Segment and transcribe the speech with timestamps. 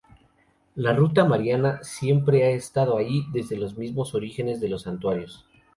[0.73, 5.45] La Ruta Mariana siempre ha estado ahí desde los mismos orígenes de los santuarios.